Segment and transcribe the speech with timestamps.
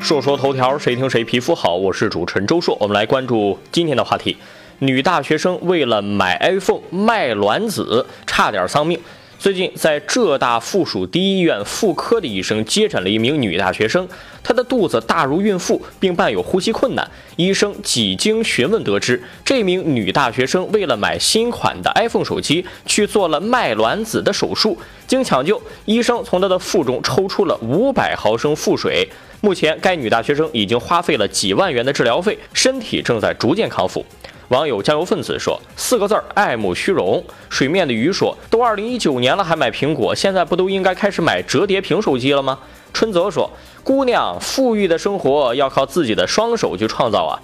[0.00, 1.74] 说说头条，谁听谁皮肤好。
[1.74, 4.36] 我是主持人周硕，我们来关注今天的话题：
[4.78, 8.98] 女大学生为了买 iPhone 卖卵子，差点丧命。
[9.38, 14.08] 最近，在浙大附属第一医院妇科的医生接诊了一名女大学生，
[14.42, 17.08] 她的肚子大如孕妇，并伴有呼吸困难。
[17.36, 24.76] 医生几经询问得知，这名女大学生为了买新款的 iPhone 手机，去做了卖卵子的手术。
[25.06, 29.08] 经抢救，医生从她的腹中抽出了五百毫升腹水。
[29.40, 34.04] 目前，该女大学生已经花费了几万元的治疗费，身体正在逐渐康复。
[34.48, 40.14] 网友加油分子说：“四个字儿，爱慕虚荣。”水面的鱼说：“都二零一九年了，还买苹果？
[40.14, 42.58] 现在不都应该开始买折叠屏手机了吗？”
[42.94, 43.50] 春泽说
[43.84, 47.36] ：“姑娘，富裕的生活要靠自己的双手去创造啊！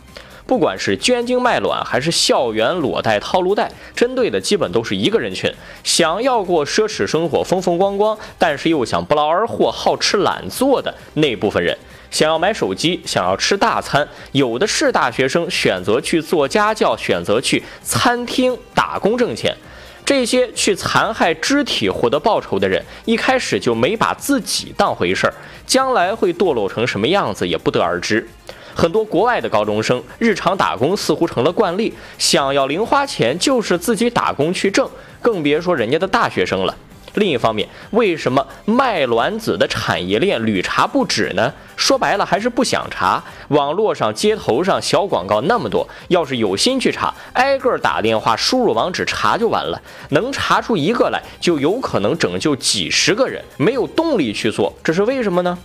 [0.46, 11.76] 不管是捐精卖卵，还是校园裸贷套路贷，针对的基本都是一个人群：想要过奢侈生活、风风光光，但是又想不劳而获、好吃懒做的那部分人。”
[12.10, 19.56] 想要买手机，想要吃大餐，有的是大学生选择去做家教，选择去餐厅打工挣钱。
[20.04, 25.34] 这些去残害肢体获得报酬的人，一开始就没把自己当回事儿，
[25.66, 28.28] 将来会堕落成什么样子也不得而知。
[28.74, 34.88] 很多国外的高中生日常打工似乎成了惯例，想要零花钱就是自己打工去挣，
[35.22, 36.74] 更别说人家的大学生了。
[37.14, 41.52] 另一方面，为什么卖卵子的产业链屡查不止呢？
[41.76, 43.22] 说白了，还是不想查。
[43.50, 49.80] 网络上、街头上小广告那么多，要是有心去查，挨个打电话输入网址查就完了。
[50.08, 53.40] 能查出一个来，就有可能拯救几十个人。
[53.56, 55.56] 没有动力去做，这是为什么呢？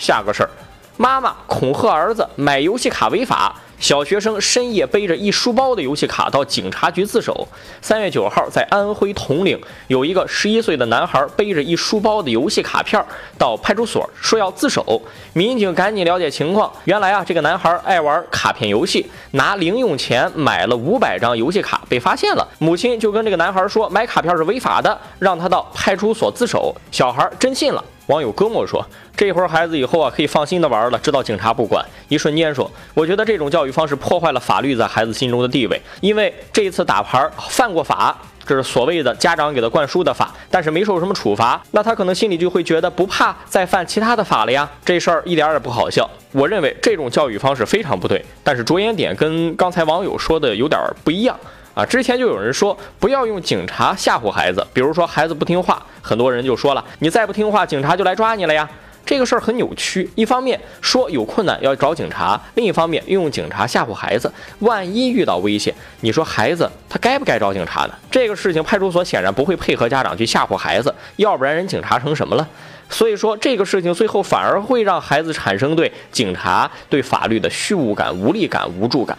[0.00, 0.50] 下个事儿，
[0.96, 3.54] 妈妈恐吓儿子买游戏卡违法。
[3.78, 7.48] 小学生深夜背着一书包的游戏卡到警察局自首。
[7.80, 13.04] 三月九号，在安徽铜陵，有一个十一岁的男孩背着一书包的游戏卡片
[13.36, 15.02] 到派出所说要自首。
[15.32, 22.46] 民警赶紧了解情况，原来啊，这个男孩爱玩卡片游戏，拿零用钱买了五百张游戏卡，被发现了。
[22.60, 26.72] 母亲就跟这个男孩说，买卡片是违法的，让他到派出所自首。
[26.92, 27.84] 小孩真信了。
[28.12, 28.86] 网友哥莫说
[29.16, 38.14] ：“这会儿孩子以后啊，可以放心的玩了，知道警察不管。”一瞬间说：“我觉得这种教育方式破坏了法律在孩子心中的地位，因为这一次打牌犯过法，
[38.44, 44.68] 这是所谓的家长给他灌输的法，但是没受什么处罚，那他可能心里就会觉得不怕再犯其他的法了呀。
[44.84, 46.06] 这事儿一点也不好笑。
[46.32, 51.34] 我认为这种教育方式非常不对，但是着眼点跟刚才网友说的有点不一样。”
[51.74, 58.68] 啊，之前就有人说不要用警察吓唬孩子，比如说孩子不听话，很多人就说了，你再不听话，警察就来抓你了呀。
[59.04, 67.94] 这个事儿很扭曲，一方面说有困难要找警察，另一方面用警察吓唬孩子，万一遇到危险，你说孩子他该不该找警察呢？
[68.10, 72.46] 这个事情派出所显然不会配合家长去吓唬孩子，要不然人警察成什么了？
[72.90, 79.18] 所以说这个事情最后反而会让孩子产生对警察、对法律的虚无感、无力感、无助感。